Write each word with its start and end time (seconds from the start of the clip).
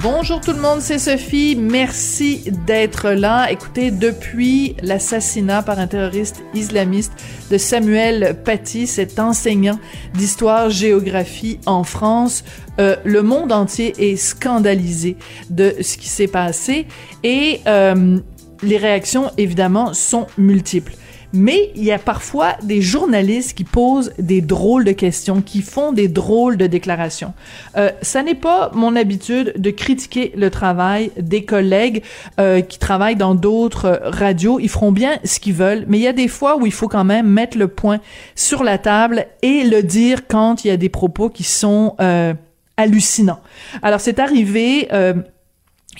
Bonjour 0.00 0.40
tout 0.40 0.52
le 0.52 0.60
monde, 0.60 0.80
c'est 0.80 1.00
Sophie. 1.00 1.56
Merci 1.56 2.44
d'être 2.66 3.10
là. 3.10 3.50
Écoutez, 3.50 3.90
depuis 3.90 4.76
l'assassinat 4.80 5.64
par 5.64 5.80
un 5.80 5.88
terroriste 5.88 6.40
islamiste 6.54 7.12
de 7.50 7.58
Samuel 7.58 8.36
Paty, 8.44 8.86
cet 8.86 9.18
enseignant 9.18 9.80
d'histoire-géographie 10.14 11.58
en 11.66 11.82
France, 11.82 12.44
euh, 12.78 12.94
le 13.04 13.22
monde 13.22 13.50
entier 13.50 13.92
est 13.98 14.16
scandalisé 14.16 15.16
de 15.50 15.74
ce 15.80 15.96
qui 15.96 16.08
s'est 16.08 16.28
passé 16.28 16.86
et 17.24 17.60
euh, 17.66 18.20
les 18.62 18.76
réactions, 18.76 19.32
évidemment, 19.36 19.94
sont 19.94 20.28
multiples. 20.38 20.92
Mais 21.32 21.70
il 21.74 21.84
y 21.84 21.92
a 21.92 21.98
parfois 21.98 22.56
des 22.62 22.80
journalistes 22.80 23.56
qui 23.56 23.64
posent 23.64 24.12
des 24.18 24.40
drôles 24.40 24.84
de 24.84 24.92
questions, 24.92 25.42
qui 25.42 25.62
font 25.62 25.92
des 25.92 26.08
drôles 26.08 26.56
de 26.56 26.66
déclarations. 26.66 27.34
Euh, 27.76 27.90
ça 28.02 28.22
n'est 28.22 28.34
pas 28.34 28.70
mon 28.74 28.96
habitude 28.96 29.52
de 29.56 29.70
critiquer 29.70 30.32
le 30.36 30.50
travail 30.50 31.10
des 31.18 31.44
collègues 31.44 32.02
euh, 32.40 32.60
qui 32.60 32.78
travaillent 32.78 33.16
dans 33.16 33.34
d'autres 33.34 34.00
radios. 34.04 34.58
Ils 34.58 34.70
feront 34.70 34.92
bien 34.92 35.18
ce 35.24 35.38
qu'ils 35.38 35.54
veulent, 35.54 35.84
mais 35.86 35.98
il 35.98 36.02
y 36.02 36.08
a 36.08 36.12
des 36.12 36.28
fois 36.28 36.56
où 36.56 36.66
il 36.66 36.72
faut 36.72 36.88
quand 36.88 37.04
même 37.04 37.28
mettre 37.28 37.58
le 37.58 37.68
point 37.68 38.00
sur 38.34 38.64
la 38.64 38.78
table 38.78 39.26
et 39.42 39.64
le 39.64 39.82
dire 39.82 40.26
quand 40.28 40.64
il 40.64 40.68
y 40.68 40.70
a 40.70 40.76
des 40.76 40.88
propos 40.88 41.28
qui 41.28 41.44
sont 41.44 41.94
euh, 42.00 42.32
hallucinants. 42.78 43.40
Alors 43.82 44.00
c'est 44.00 44.18
arrivé 44.18 44.88
euh, 44.92 45.14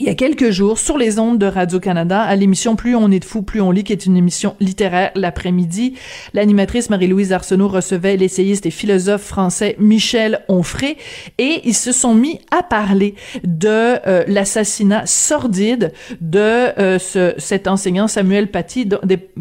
il 0.00 0.06
y 0.06 0.10
a 0.10 0.14
quelques 0.14 0.50
jours 0.50 0.78
sur 0.78 0.96
les 0.96 1.18
ondes 1.18 1.38
de 1.38 1.46
Radio-Canada 1.46 2.20
à 2.20 2.36
l'émission 2.36 2.76
Plus 2.76 2.94
on 2.94 3.10
est 3.10 3.18
de 3.18 3.24
fou, 3.24 3.42
plus 3.42 3.60
on 3.60 3.70
lit, 3.70 3.84
qui 3.84 3.92
est 3.92 4.06
une 4.06 4.16
émission 4.16 4.54
littéraire 4.60 5.10
l'après-midi. 5.14 5.94
L'animatrice 6.34 6.88
Marie-Louise 6.90 7.32
Arsenault 7.32 7.68
recevait 7.68 8.16
l'essayiste 8.16 8.66
et 8.66 8.70
philosophe 8.70 9.22
français 9.22 9.74
Michel 9.78 10.44
Onfray 10.48 10.96
et 11.38 11.62
ils 11.64 11.74
se 11.74 11.92
sont 11.92 12.14
mis 12.14 12.40
à 12.50 12.62
parler 12.62 13.14
de 13.44 13.68
euh, 13.68 14.24
l'assassinat 14.28 15.06
sordide 15.06 15.92
de 16.20 16.38
euh, 16.38 16.98
ce, 16.98 17.34
cet 17.38 17.66
enseignant 17.66 18.06
Samuel 18.06 18.50
Paty, 18.50 18.88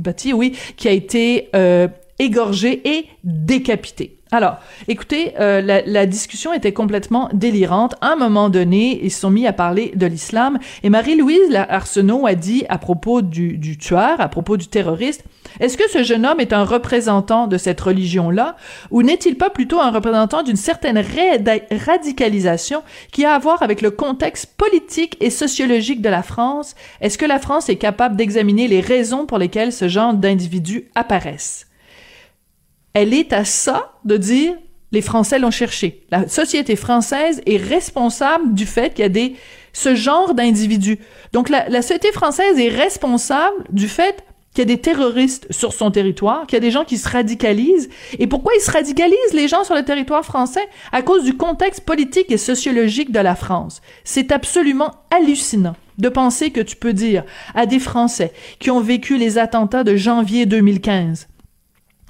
Paty, 0.03 0.33
oui, 0.33 0.55
qui 0.75 0.88
a 0.88 0.91
été 0.91 1.50
euh, 1.55 1.88
égorgé 2.19 2.81
et 2.88 3.05
décapité. 3.23 4.16
Alors, 4.31 4.58
écoutez, 4.88 5.33
euh, 5.39 5.61
la, 5.61 5.81
la, 5.83 6.06
discussion 6.06 6.53
était 6.53 6.73
complètement 6.73 7.30
délirante. 7.33 7.95
À 8.02 8.14
un 8.14 8.16
moment 8.17 8.50
donné, 8.50 9.00
ils 9.03 9.11
se 9.11 9.22
sont 9.22 9.30
mis 9.30 9.47
à 9.47 9.53
parler 9.53 9.92
de 9.95 10.06
l'islam 10.06 10.59
et 10.84 10.89
Marie-Louise 10.89 11.56
Arsenault 11.56 12.25
a 12.25 12.36
dit 12.36 12.66
à 12.67 12.78
propos 12.78 13.22
du, 13.22 13.58
du 13.58 13.78
tueur, 13.78 14.19
à 14.19 14.28
propos 14.28 14.58
du 14.58 14.67
terroriste, 14.67 15.23
est-ce 15.59 15.78
que 15.78 15.89
ce 15.89 16.03
jeune 16.03 16.25
homme 16.25 16.39
est 16.39 16.53
un 16.53 16.66
représentant 16.66 17.47
de 17.47 17.58
cette 17.58 17.80
religion-là 17.80 18.58
ou 18.92 19.02
n'est-il 19.02 19.38
pas 19.38 19.50
plutôt 19.50 19.80
un 19.80 19.92
représentant 19.92 20.44
d'une 20.44 20.58
certaine 20.58 21.02
radicalisation 21.72 22.84
qui 23.12 23.25
a 23.25 23.34
à 23.34 23.39
voir 23.39 23.64
avec 23.64 23.81
le 23.81 23.91
contexte 23.91 24.53
politique 24.58 25.17
et 25.22 25.30
sociologique 25.30 26.02
de 26.02 26.09
la 26.09 26.22
France? 26.22 26.75
Est-ce 27.02 27.17
que 27.17 27.25
la 27.25 27.39
France 27.39 27.69
est 27.69 27.78
capable 27.78 28.17
d'examiner 28.17 28.67
les 28.67 28.81
raisons 28.81 29.25
pour 29.25 29.38
lesquelles 29.38 29.73
ce 29.73 29.88
genre 29.88 30.14
d'individus 30.14 30.89
apparaissent? 30.95 31.67
Elle 32.98 33.14
est 33.14 33.31
à 33.31 33.45
ça 33.45 33.92
de 34.06 34.17
dire 34.17 34.56
les 34.92 35.02
Français 35.02 35.38
l'ont 35.38 35.52
cherché. 35.52 36.03
La 36.09 36.28
société 36.28 36.76
française 36.76 37.42
est 37.45 37.58
responsable 37.58 38.56
du 38.56 38.66
fait 38.66 38.95
qu'il 38.95 39.03
y 39.03 39.06
a 39.06 39.09
des 39.09 39.36
ce 39.72 39.94
genre 39.94 40.34
d'individus. 40.34 40.98
Donc 41.31 41.50
la, 41.50 41.70
la, 41.70 41.84
société 41.84 42.12
française 42.12 42.58
est 42.58 42.70
responsable 42.70 43.66
du 43.70 43.88
fait 43.88 44.23
qu'il 44.56 44.68
y 44.68 44.72
a 44.72 44.75
des 44.75 44.81
terroristes 44.81 45.46
sur 45.52 45.74
son 45.74 45.91
territoire, 45.91 46.47
qu'il 46.47 46.56
y 46.56 46.57
a 46.57 46.62
des 46.62 46.72
gens 46.72 46.86
qui 46.86 46.97
se 46.97 47.07
radicalisent. 47.07 47.90
Et 48.18 48.25
pourquoi 48.25 48.53
ils 48.56 48.62
se 48.62 48.72
radicalisent, 48.72 49.34
les 49.34 49.47
gens 49.47 49.63
sur 49.63 49.75
le 49.75 49.86
territoire 49.86 50.25
français? 50.25 50.68
À 50.91 51.03
cause 51.03 51.24
du 51.24 51.38
contexte 51.38 51.81
politique 51.81 52.31
et 52.31 52.38
sociologique 52.38 53.12
de 53.12 53.19
la 53.19 53.36
France. 53.36 53.81
C'est 54.03 54.31
absolument 54.31 54.96
hallucinant 55.12 55.75
de 56.00 56.09
penser 56.09 56.50
que 56.50 56.62
tu 56.62 56.75
peux 56.75 56.94
dire 56.94 57.24
à 57.53 57.68
des 57.68 57.80
Français 57.80 58.31
qui 58.59 58.72
ont 58.72 58.81
vécu 58.81 59.18
les 59.18 59.38
attentats 59.38 59.84
de 59.84 59.96
janvier 59.96 60.47
2015, 60.47 61.28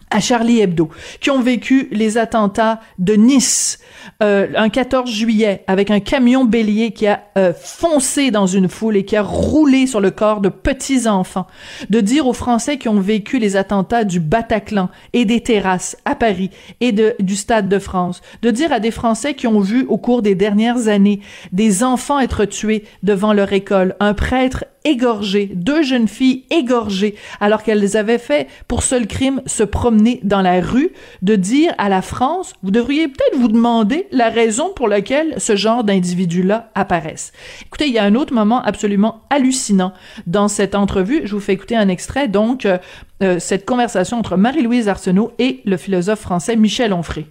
à 0.09 0.19
Charlie 0.19 0.62
Hebdo, 0.62 0.90
qui 1.19 1.29
ont 1.29 1.41
vécu 1.41 1.88
les 1.91 2.18
attentats 2.18 2.79
de 2.97 3.13
Nice 3.13 3.79
euh, 4.23 4.47
un 4.56 4.69
14 4.69 5.09
juillet 5.09 5.63
avec 5.68 5.91
un 5.91 6.00
camion 6.00 6.45
bélier 6.45 6.91
qui 6.91 7.07
a 7.07 7.23
euh, 7.38 7.53
foncé 7.53 8.31
dans 8.31 8.47
une 8.47 8.69
foule 8.69 8.97
et 8.97 9.06
qui 9.06 9.16
a 9.16 9.22
roulé 9.22 9.85
sur 9.85 10.00
le 10.00 10.12
corps 10.12 10.41
de 10.41 10.50
petits 10.50 11.07
enfants, 11.07 11.47
de 11.90 12.00
dire 12.00 12.25
aux 12.25 12.34
Français 12.34 12.78
qui 12.78 12.90
ont 12.90 13.00
vécu 13.00 13.38
les 13.38 13.57
attentats 13.57 14.06
du 14.06 14.19
Bataclan 14.19 14.90
et 15.13 15.25
des 15.25 15.41
terrasses 15.41 15.97
à 16.06 16.16
Paris 16.16 16.51
et 16.79 16.91
du 16.91 17.35
Stade 17.35 17.69
de 17.69 17.79
France, 17.79 18.22
de 18.41 18.51
dire 18.51 18.72
à 18.72 18.79
des 18.79 18.91
Français 18.91 19.34
qui 19.34 19.47
ont 19.47 19.59
vu 19.59 19.85
au 19.88 19.97
cours 19.97 20.22
des 20.22 20.35
dernières 20.35 20.88
années 20.88 21.19
des 21.51 21.84
enfants 21.84 22.19
être 22.19 22.46
tués 22.46 22.85
devant 23.03 23.34
leur 23.34 23.51
école, 23.53 23.96
un 24.00 24.13
prêtre 24.13 24.66
égorgé, 24.88 25.52
deux 25.53 25.84
jeunes 25.84 26.08
filles 26.08 26.46
égorgées 26.50 27.16
alors 27.42 27.62
qu'elles 27.62 27.98
avaient 27.98 28.18
fait 28.18 28.48
pour 28.68 28.84
seul 28.84 29.06
crime 29.06 29.42
se 29.46 29.64
promener 29.64 30.22
dans 30.24 30.42
la 30.42 30.62
rue, 30.62 30.92
de 31.22 31.36
dire 31.36 31.74
à 31.78 31.90
la 31.90 32.02
France, 32.02 32.53
vous 32.64 32.72
devriez 32.72 33.09
peut-être 33.09 33.38
vous 33.38 33.50
demander 33.50 34.08
la 34.12 34.30
raison 34.30 34.72
pour 34.74 34.88
laquelle 34.88 35.36
ce 35.38 35.56
genre 35.56 35.84
d'individus-là 35.84 36.72
apparaissent. 36.74 37.34
Écoutez, 37.66 37.88
il 37.88 37.94
y 37.94 38.00
a 38.00 38.03
un 38.03 38.16
autre 38.16 38.34
moment 38.34 38.62
absolument 38.64 39.22
hallucinant 39.30 39.94
dans 40.26 40.47
cette 40.47 40.76
entrevue. 40.76 41.22
Je 41.26 41.36
vous 41.36 41.42
fais 41.42 41.53
écouter 41.53 41.76
un 41.76 41.90
extrait, 41.90 42.28
donc, 42.28 42.66
euh, 42.66 42.78
euh, 43.22 43.40
cette 43.40 43.66
conversation 43.66 44.18
entre 44.18 44.38
Marie-Louise 44.38 44.88
Arsenault 44.88 45.34
et 45.38 45.62
le 45.66 45.76
philosophe 45.76 46.22
français 46.22 46.56
Michel 46.56 46.94
Onfray 46.94 47.26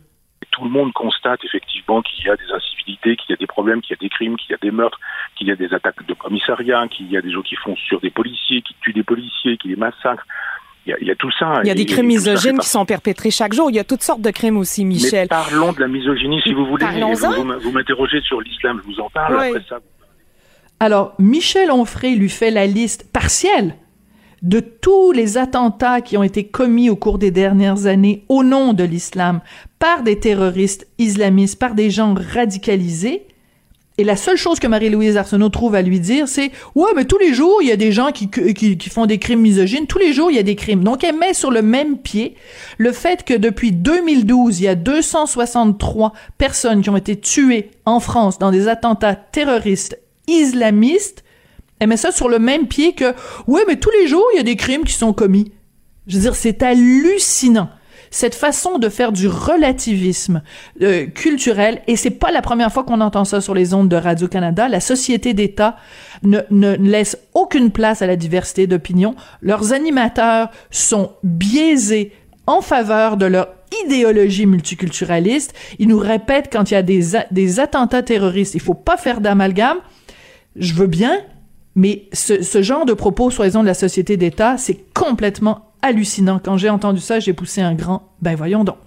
tout 0.57 0.65
le 0.65 0.71
monde 0.71 0.93
constate 0.95 1.45
effectivement 1.45 2.01
qu'il 2.01 2.25
y 2.25 2.31
a 2.31 2.37
des 2.37 2.51
incivilités, 2.51 3.17
qu'il 3.17 3.31
y 3.31 3.33
a 3.35 3.37
des 3.37 3.47
problèmes, 3.47 3.83
qu'il 3.83 3.95
y 3.95 3.99
a 3.99 4.01
des 4.01 4.09
crimes, 4.09 4.37
qu'il 4.37 4.53
y 4.53 4.55
a 4.55 4.59
des 4.61 4.71
meurtres, 4.71 4.99
qu'il 5.37 5.47
y 5.49 5.51
a 5.51 5.57
des 5.57 5.73
attaques 5.75 6.07
de 6.07 6.15
commissariat, 6.15 6.89
qu'il 6.89 7.11
y 7.11 7.17
a 7.17 7.21
des 7.21 7.31
gens 7.31 7.43
qui 7.43 7.57
font 7.57 7.77
sur 7.77 8.01
des 8.01 8.11
policiers, 8.11 8.63
qui 8.63 8.75
tuent 8.81 8.95
des 8.95 9.03
policiers, 9.03 9.59
qui 9.59 9.69
les 9.69 9.77
massacrent. 9.77 10.27
Il 10.87 10.91
y, 10.91 10.93
a, 10.93 10.97
il 11.01 11.07
y 11.09 11.11
a 11.11 11.17
tout 11.17 11.31
ça. 11.39 11.61
Il 11.65 11.69
y 11.69 11.71
a 11.71 11.75
des 11.75 11.85
crimes 11.85 12.07
misogynes 12.07 12.59
qui 12.59 12.69
sont 12.69 12.87
perpétrés 12.87 13.31
chaque 13.31 13.53
jour. 13.53 13.71
Il 13.71 13.77
y 13.77 13.79
a 13.81 13.85
toutes 13.85 14.03
sortes 14.03 14.23
de 14.23 14.31
crimes 14.31 14.57
aussi, 14.57 14.85
Michel. 14.85 15.23
Mais 15.23 15.27
parlons 15.27 15.73
de 15.73 15.81
la 15.81 15.89
misogynie, 15.89 16.41
si 16.43 16.55
vous 16.55 16.65
voulez. 16.65 16.87
Vous, 16.87 17.61
vous 17.61 17.73
m'interrogez 17.73 18.21
sur 18.23 18.41
l'islam, 18.41 18.81
je 18.83 18.93
vous 18.93 19.01
en 19.01 19.11
parle. 19.11 19.37
Oui. 19.37 19.49
Après 19.49 19.65
ça, 19.69 19.79
Alors, 20.79 21.15
Michel 21.19 21.71
Onfray 21.73 22.15
lui 22.15 22.31
fait 22.31 22.53
la 22.53 22.67
liste 22.67 23.13
partielle 23.13 23.75
de 24.43 24.61
tous 24.61 25.13
les 25.13 25.39
attentats 25.39 26.01
qui 26.01 26.17
ont 26.17 26.23
été 26.23 26.45
commis 26.45 26.91
au 26.91 26.97
cours 26.97 27.19
des 27.19 27.31
dernières 27.31 27.87
années 27.87 28.25
au 28.29 28.45
nom 28.45 28.73
de 28.73 28.85
l'islam 28.85 29.41
par 29.79 30.03
des 30.03 30.19
terroristes 30.19 30.87
islamistes, 30.99 31.59
par 31.59 31.75
des 31.75 31.91
gens 31.91 32.15
radicalisés. 32.15 33.27
Et 33.99 34.05
la 34.05 34.17
seule 34.17 34.37
chose 34.37 34.59
que 34.59 34.67
Marie-Louise 34.67 35.17
Arsenault 35.17 35.49
trouve 35.49 35.75
à 35.75 35.81
lui 35.81 36.01
dire, 36.01 36.29
c'est 36.29 36.51
ouais, 36.75 36.91
mais 36.95 37.07
tous 37.07 37.17
les 37.17 37.33
jours 37.33 37.63
il 37.63 37.69
y 37.69 37.73
a 37.73 37.77
des 37.77 37.93
gens 37.93 38.13
qui, 38.13 38.29
qui, 38.29 38.77
qui 38.77 38.91
font 38.91 39.07
des 39.07 39.19
crimes 39.19 39.41
misogynes. 39.41 39.87
Tous 39.87 39.99
les 39.99 40.13
jours 40.13 40.31
il 40.31 40.37
y 40.37 40.39
a 40.41 40.43
des 40.43 40.55
crimes. 40.55 40.85
Donc 40.85 41.03
elle 41.03 41.17
met 41.17 41.33
sur 41.33 41.51
le 41.51 41.63
même 41.63 41.97
pied 41.97 42.35
le 42.77 42.93
fait 42.93 43.25
que 43.25 43.33
depuis 43.33 43.73
2012 43.73 44.61
il 44.61 44.65
y 44.65 44.69
a 44.69 44.75
263 44.75 46.13
personnes 46.37 46.83
qui 46.83 46.91
ont 46.91 46.97
été 46.97 47.17
tuées 47.17 47.71
en 47.87 48.01
France 48.01 48.39
dans 48.39 48.51
des 48.51 48.69
attentats 48.69 49.15
terroristes 49.15 49.99
islamistes. 50.29 51.25
Elle 51.79 51.89
met 51.89 51.97
ça 51.97 52.13
sur 52.13 52.29
le 52.29 52.39
même 52.39 52.67
pied 52.67 52.95
que 52.95 53.15
ouais, 53.47 53.63
mais 53.67 53.77
tous 53.77 53.91
les 53.91 54.07
jours 54.07 54.25
il 54.35 54.37
y 54.37 54.41
a 54.41 54.45
des 54.45 54.57
crimes 54.57 54.85
qui 54.85 54.95
sont 54.95 55.13
commis. 55.13 55.53
Je 56.07 56.17
veux 56.17 56.23
dire, 56.23 56.35
c'est 56.37 56.63
hallucinant 56.63 57.69
cette 58.11 58.35
façon 58.35 58.79
de 58.79 58.89
faire 58.89 59.13
du 59.13 59.29
relativisme 59.29 60.43
euh, 60.83 61.07
culturel, 61.07 61.83
et 61.87 61.97
c'est 61.97 62.11
pas 62.11 62.31
la 62.31 62.43
première 62.43 62.73
fois 62.73 62.85
qu'on 62.85 63.01
entend 63.01 63.25
ça 63.25 63.41
sur 63.41 63.55
les 63.55 63.75
ondes 63.75 63.89
de 63.89 63.97
Radio-Canada, 63.97 64.69
la 64.69 64.81
société 64.81 65.35
d'État 65.35 65.77
ne, 66.23 66.41
ne 66.51 66.77
laisse 66.77 67.19
aucune 67.35 67.71
place 67.71 68.03
à 68.03 68.07
la 68.07 68.17
diversité 68.17 68.67
d'opinion. 68.67 69.15
Leurs 69.43 69.73
animateurs 69.73 70.51
sont 70.71 71.13
biaisés 71.23 72.13
en 72.47 72.61
faveur 72.61 73.17
de 73.17 73.27
leur 73.27 73.49
idéologie 73.85 74.47
multiculturaliste. 74.47 75.53
Ils 75.79 75.89
nous 75.89 75.99
répètent 75.99 76.49
quand 76.51 76.71
il 76.71 76.75
y 76.75 76.77
a 76.77 76.83
des, 76.83 77.03
des 77.31 77.61
attentats 77.61 78.03
terroristes, 78.03 78.55
il 78.55 78.61
faut 78.61 78.75
pas 78.75 78.97
faire 78.97 79.21
d'amalgame. 79.21 79.79
Je 80.55 80.73
veux 80.73 80.87
bien, 80.87 81.19
mais 81.77 82.09
ce, 82.13 82.63
genre 82.63 82.87
de 82.87 82.95
propos, 82.95 83.31
soi-disant 83.31 83.61
de 83.61 83.67
la 83.67 83.75
société 83.75 84.17
d'État, 84.17 84.57
c'est 84.57 84.93
complètement 84.95 85.73
hallucinant. 85.83 86.41
Quand 86.43 86.57
j'ai 86.57 86.71
entendu 86.71 87.01
ça, 87.01 87.21
j'ai 87.21 87.35
poussé 87.35 87.61
un 87.61 87.75
grand 87.75 88.15
ben 88.23 88.35
voyons 88.35 88.65
donc. 88.65 88.79